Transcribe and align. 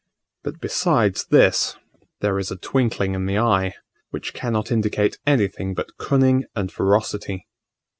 But, 0.43 0.59
besides 0.59 1.25
this, 1.29 1.75
there 2.21 2.39
is 2.39 2.49
a 2.49 2.55
twinkling 2.57 3.13
in 3.13 3.27
the 3.27 3.37
eye, 3.37 3.75
which 4.09 4.33
cannot 4.33 4.71
indicate 4.71 5.19
anything 5.27 5.75
but 5.75 5.95
cunning 5.99 6.45
and 6.55 6.71
ferocity. 6.71 7.45